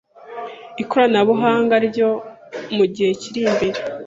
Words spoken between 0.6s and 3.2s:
ikoranabuhanga ryo mu gihe